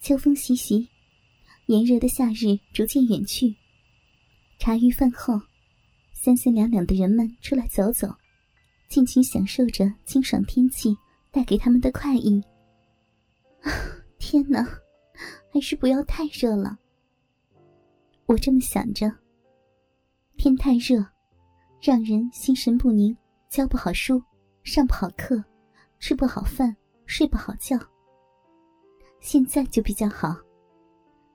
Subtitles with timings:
[0.00, 0.88] 秋风习习，
[1.66, 3.54] 炎热的夏日逐渐远去。
[4.58, 5.38] 茶余饭后，
[6.14, 8.08] 三三两两的人们出来走走，
[8.88, 10.96] 尽情享受着清爽天气
[11.30, 12.42] 带给他们的快意。
[13.60, 13.70] 啊，
[14.18, 14.66] 天哪，
[15.52, 16.78] 还是不要太热了。
[18.24, 19.12] 我这么想着。
[20.38, 21.06] 天太热，
[21.82, 23.14] 让人心神不宁，
[23.50, 24.22] 教不好书，
[24.64, 25.44] 上不好课，
[25.98, 26.74] 吃不好饭，
[27.04, 27.78] 睡不好觉。
[29.20, 30.34] 现在就比较好，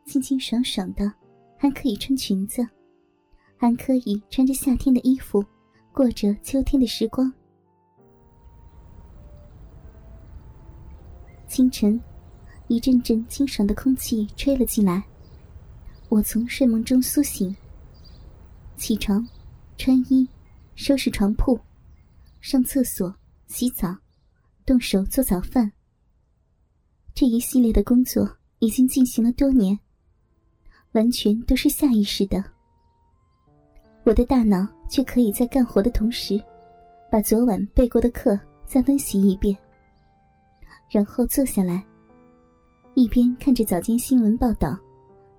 [0.05, 1.12] 清清爽爽的，
[1.57, 2.67] 还可以穿裙子，
[3.57, 5.43] 还可以穿着夏天的衣服，
[5.93, 7.31] 过着秋天的时光。
[11.48, 12.02] 清晨，
[12.67, 15.02] 一阵阵清爽的空气吹了进来，
[16.09, 17.55] 我从睡梦中苏醒，
[18.76, 19.26] 起床，
[19.77, 20.27] 穿衣，
[20.73, 21.57] 收拾床铺，
[22.41, 23.15] 上厕所，
[23.45, 23.95] 洗澡，
[24.65, 25.71] 动手做早饭。
[27.16, 28.30] 这一系列的工作
[28.60, 29.80] 已经进行了多年，
[30.92, 32.44] 完全都是下意识的。
[34.04, 36.38] 我的大脑却可以在干活的同时，
[37.10, 39.57] 把昨晚背过的课再温习一遍，
[40.90, 41.82] 然后坐下来，
[42.96, 44.77] 一边看着早间新闻报道，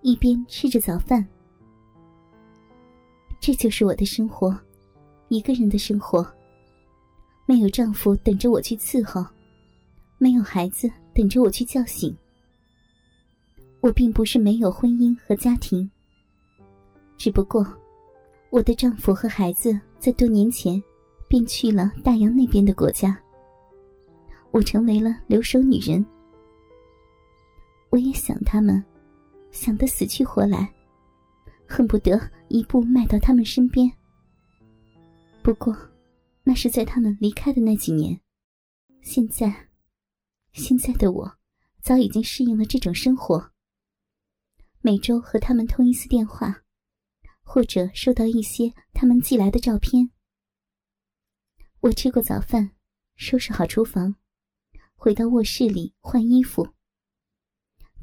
[0.01, 1.29] 一边吃着早饭。
[3.39, 4.59] 这就是我的生活，
[5.29, 6.27] 一个人的生活，
[7.45, 9.23] 没有丈夫等着我去伺候，
[10.17, 10.91] 没有孩子。
[11.17, 12.15] 等着我去叫醒。
[13.81, 15.91] 我并不是没有婚姻和家庭，
[17.17, 17.67] 只不过
[18.51, 20.83] 我的丈夫和孩子在多年前
[21.27, 23.19] 便去了大洋那边的国家。
[24.51, 26.05] 我成为了留守女人。
[27.89, 28.85] 我也想他们，
[29.51, 30.71] 想得死去活来，
[31.67, 33.91] 恨不得一步迈到他们身边。
[35.43, 35.75] 不过，
[36.45, 38.21] 那是在他们离开的那几年。
[39.01, 39.66] 现在。
[40.57, 41.39] 现在的我，
[41.83, 43.53] 早已经适应了这种生活。
[44.81, 46.65] 每周和他们通一次电话，
[47.43, 50.11] 或者收到一些他们寄来的照片。
[51.81, 52.73] 我吃过早饭，
[53.17, 54.17] 收拾好厨房，
[54.95, 56.75] 回到卧室里换衣服。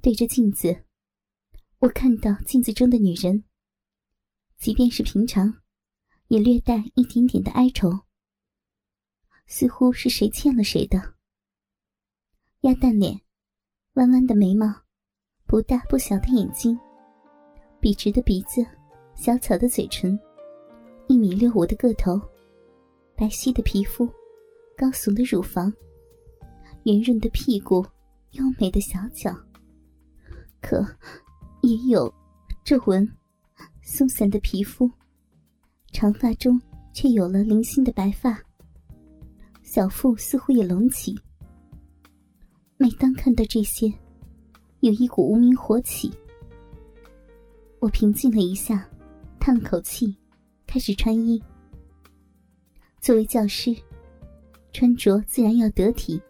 [0.04, 0.86] 对着镜子，
[1.80, 3.46] 我看到镜子中的女人，
[4.58, 5.64] 即便是平常，
[6.28, 8.06] 也略带一点点的哀愁，
[9.48, 11.13] 似乎是谁欠了谁的。
[12.64, 13.20] 鸭蛋脸，
[13.96, 14.74] 弯弯的眉毛，
[15.46, 16.80] 不大不小的眼睛，
[17.82, 18.66] 笔直的鼻子，
[19.16, 20.18] 小巧的嘴唇，
[21.08, 22.18] 一米六五的个头，
[23.18, 24.08] 白皙的皮肤，
[24.78, 25.74] 高耸的乳房，
[26.84, 27.86] 圆润的屁股，
[28.32, 29.36] 优美的小脚，
[30.62, 30.88] 可
[31.64, 32.10] 也有
[32.64, 33.06] 皱纹，
[33.82, 34.90] 松散的皮肤，
[35.92, 36.58] 长发中
[36.94, 38.42] 却有了零星的白发，
[39.64, 41.14] 小腹似乎也隆起。
[42.84, 43.90] 每当看到这些，
[44.82, 46.12] 有一股无名火起。
[47.80, 48.86] 我平静了一下，
[49.40, 50.14] 叹了口气，
[50.68, 51.42] 开始穿衣。
[53.00, 53.74] 作为教师，
[54.74, 56.22] 穿着自然要得体，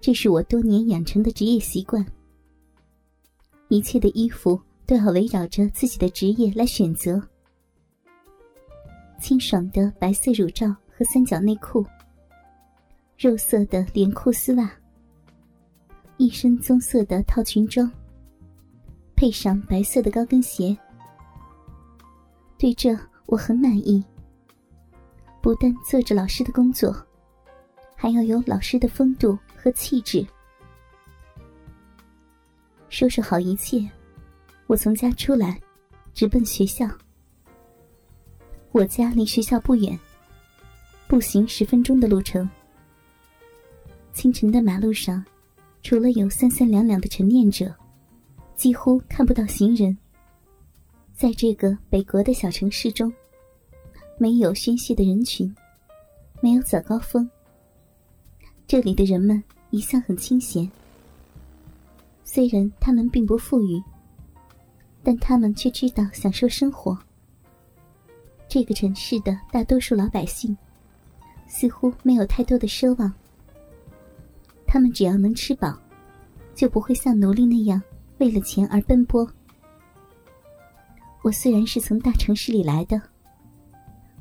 [0.00, 2.02] 这是我多年养成的职业习惯。
[3.68, 7.22] 一切的衣服都要围绕着自己的职业来选择。
[9.20, 11.84] 清爽的白色乳罩和三角内裤，
[13.18, 14.72] 肉色的连裤丝袜。
[16.18, 17.88] 一身棕色的套裙装，
[19.14, 20.76] 配上白色的高跟鞋，
[22.58, 22.90] 对这
[23.26, 24.04] 我很满意。
[25.40, 26.92] 不但做着老师的工作，
[27.94, 30.26] 还要有老师的风度和气质。
[32.88, 33.88] 收拾好一切，
[34.66, 35.60] 我从家出来，
[36.12, 36.88] 直奔学校。
[38.72, 39.96] 我家离学校不远，
[41.06, 42.50] 步行十分钟的路程。
[44.12, 45.24] 清晨的马路上。
[45.82, 47.74] 除了有三三两两的晨练者，
[48.56, 49.96] 几乎看不到行人。
[51.14, 53.12] 在这个北国的小城市中，
[54.18, 55.52] 没有喧嚣的人群，
[56.40, 57.28] 没有早高峰。
[58.66, 60.70] 这里的人们一向很清闲。
[62.24, 63.82] 虽然他们并不富裕，
[65.02, 66.96] 但他们却知道享受生活。
[68.46, 70.56] 这个城市的大多数老百姓，
[71.46, 73.12] 似乎没有太多的奢望。
[74.68, 75.76] 他们只要能吃饱，
[76.54, 77.82] 就不会像奴隶那样
[78.18, 79.26] 为了钱而奔波。
[81.24, 83.00] 我虽然是从大城市里来的，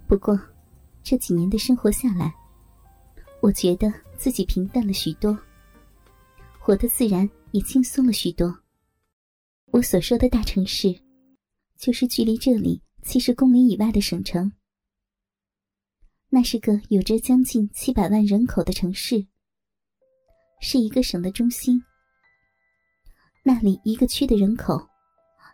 [0.08, 0.40] 不过
[1.04, 2.34] 这几年的生活下来，
[3.42, 5.38] 我觉得自己平淡了许多，
[6.58, 8.58] 活得自然也轻松了许多。
[9.68, 10.98] 我所说的大城市，
[11.78, 14.52] 就是距离这里七十公里以外的省城。
[16.30, 19.28] 那是个有着将近七百万人口的城市。
[20.60, 21.82] 是一个省的中心。
[23.44, 24.78] 那里一个区的人口，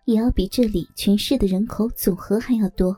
[0.05, 2.95] 也要比这里全市的人口总和还要多。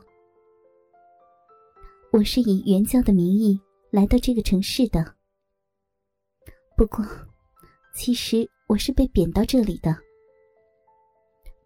[2.12, 3.60] 我是以援交的名义
[3.90, 5.14] 来到这个城市的，
[6.76, 7.04] 不过，
[7.94, 9.94] 其实我是被贬到这里的。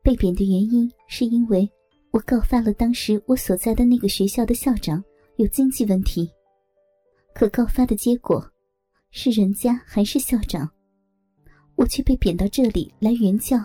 [0.02, 1.70] 被贬的原因是因为
[2.10, 5.04] 我告发了当时我所在的那个学校的校长
[5.36, 6.28] 有经济问题，
[7.32, 8.44] 可告发的结果
[9.10, 10.68] 是人家还是校长。
[11.76, 13.58] 我却被贬到这里来援教，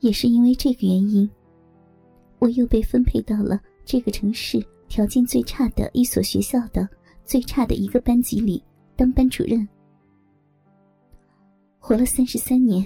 [0.00, 1.30] 也是因为这个原因，
[2.40, 6.88] 我又被分配到了这个城市条件最差的一所学校的
[7.24, 8.60] 最差的一个班级里
[8.96, 9.68] 当班主任。
[11.78, 12.84] 活了三十三年，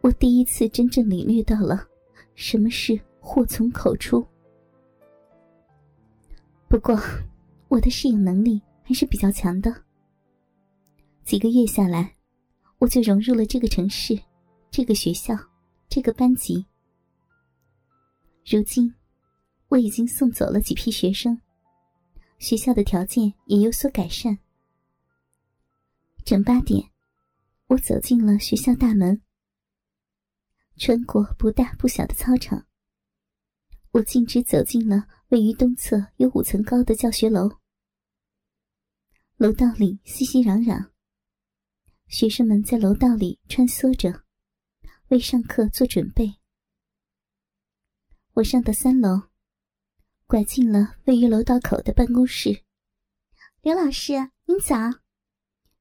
[0.00, 1.86] 我第一次真正领略到了
[2.34, 4.26] 什么是祸从口出。
[6.66, 6.98] 不过，
[7.68, 9.74] 我的适应能力还是比较强的。
[11.30, 12.16] 几个月下来。
[12.78, 14.20] 我就融入了这个城市，
[14.68, 15.32] 这个学校，
[15.88, 16.66] 这个班级。
[18.44, 18.92] 如今，
[19.68, 21.40] 我已经送走了几批学生，
[22.40, 24.40] 学校的条件也有所改善。
[26.24, 26.90] 整八点，
[27.68, 29.22] 我走进了学校大门，
[30.78, 32.66] 穿过不大不小的操场，
[33.92, 37.48] 我径直走进了位于东侧有五层高的教学楼。
[39.36, 40.89] 楼道里熙熙攘攘。
[42.10, 44.24] 学生们在楼道里穿梭着，
[45.10, 46.34] 为上课做准备。
[48.32, 49.28] 我上到三楼，
[50.26, 52.64] 拐进了位于楼道口的办公室。
[53.62, 54.14] 刘老师，
[54.44, 54.74] 您早！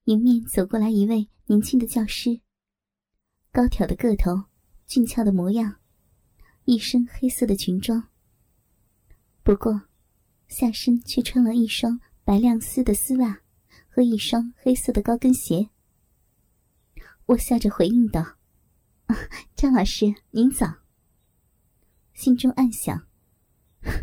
[0.04, 2.42] 迎面走过来一位年轻的教师，
[3.52, 4.44] 高挑的个头，
[4.86, 5.82] 俊俏的模样，
[6.66, 8.08] 一身黑色的裙装。
[9.42, 9.82] 不过，
[10.48, 13.42] 下身却穿了一双白亮丝的丝袜
[13.90, 15.72] 和一双黑色的高跟鞋。
[17.30, 18.38] 我笑着回应道
[19.56, 20.66] ：“张老师，您早。”
[22.16, 23.06] 心中暗想：“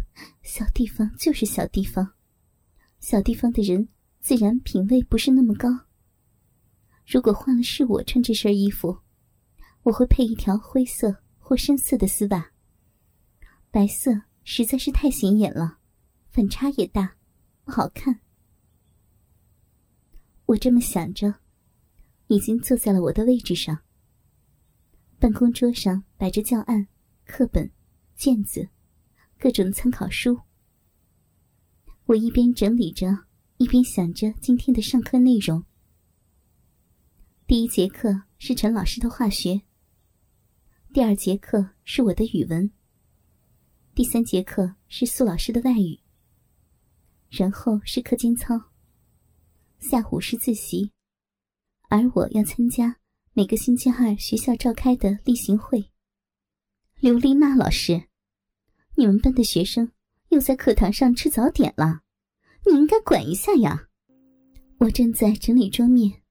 [0.45, 2.15] 小地方就是小地方，
[3.01, 3.89] 小地方的人
[4.21, 5.87] 自然品味不是那么高。
[7.05, 9.01] 如果换了是我穿这身衣服，
[9.83, 12.53] 我会配一条灰色或深色的丝袜。
[13.73, 15.79] 白色实在是太显眼了，
[16.31, 17.17] 反差也大，
[17.65, 18.21] 不好看。”
[20.47, 21.41] 我这么想着。
[22.29, 23.79] 已经坐在了我的位置上。
[25.19, 26.89] 办公桌上摆着教案、
[27.25, 27.71] 课本、
[28.17, 28.69] 卷子、
[29.39, 30.39] 各种参考书。
[32.05, 33.27] 我一边整理着，
[33.57, 35.65] 一边想着今天的上课内容。
[37.47, 39.63] 第一节课是陈老师的化学，
[40.93, 42.71] 第二节课是我的语文，
[43.95, 45.99] 第三节课是苏老师的外语，
[47.31, 48.61] 然后是课间操，
[49.79, 50.96] 下午是自习。
[51.89, 52.97] 而我要参加
[53.33, 55.93] 每个星期二学校召开的例行会。
[56.99, 58.09] 刘丽娜老师，
[58.97, 59.93] 你们班的学生
[60.31, 62.03] 又在课堂上吃早点了，
[62.65, 63.89] 你应该管一下呀！
[64.79, 66.23] 我正在整理桌面，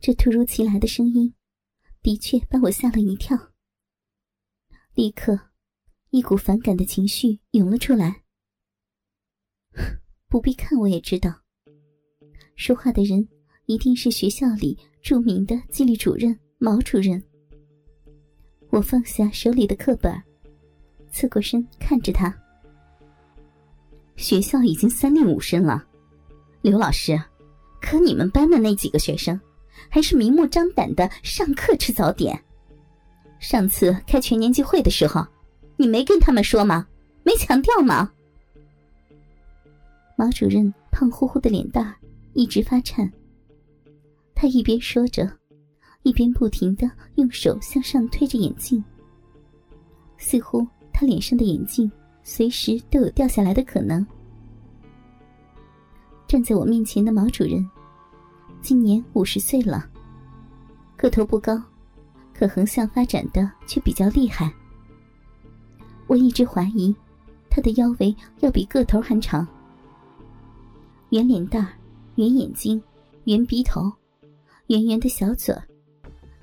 [0.00, 1.34] 这突如其来的声音
[2.02, 3.52] 的确把我吓了一跳。
[4.94, 5.50] 立刻，
[6.10, 8.24] 一股反感的情绪涌了出来。
[10.28, 11.42] 不必看我也知道，
[12.56, 13.28] 说话的人。
[13.70, 17.22] 一定是学校里著名的纪律主任毛主任。
[18.70, 20.12] 我放下手里的课本，
[21.12, 22.36] 侧过身看着他。
[24.16, 25.86] 学校已经三令五申了，
[26.62, 27.16] 刘老师，
[27.80, 29.40] 可你们班的那几个学生，
[29.88, 32.36] 还是明目张胆的上课吃早点。
[33.38, 35.24] 上次开全年级会的时候，
[35.76, 36.88] 你没跟他们说吗？
[37.22, 38.10] 没强调吗？
[40.16, 41.94] 毛主任胖乎乎的脸蛋
[42.32, 43.08] 一直发颤。
[44.40, 45.30] 他一边说着，
[46.02, 48.82] 一边不停的用手向上推着眼镜，
[50.16, 51.92] 似乎他脸上的眼镜
[52.22, 54.04] 随时都有掉下来的可能。
[56.26, 57.68] 站在我面前的毛主任，
[58.62, 59.86] 今年五十岁了，
[60.96, 61.62] 个头不高，
[62.32, 64.50] 可横向发展的却比较厉害。
[66.06, 66.96] 我一直怀疑，
[67.50, 69.46] 他的腰围要比个头还长。
[71.10, 71.68] 圆脸蛋
[72.14, 72.82] 圆眼睛，
[73.24, 73.92] 圆鼻头。
[74.70, 75.52] 圆圆的小嘴，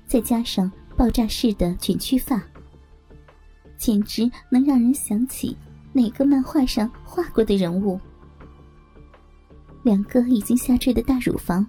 [0.06, 2.42] 再加上爆炸式的卷曲发，
[3.78, 5.56] 简直能让人想起
[5.94, 7.98] 哪个漫画上画过的人物。
[9.82, 11.66] 两个已经下坠的大乳房，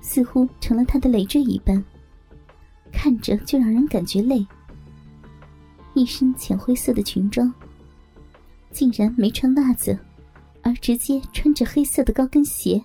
[0.00, 1.80] 似乎成了他的累赘一般，
[2.92, 4.44] 看着就让人感觉累。
[5.94, 7.54] 一身浅灰色的裙装，
[8.72, 9.96] 竟然没穿袜子，
[10.60, 12.84] 而直接穿着黑色的高跟鞋。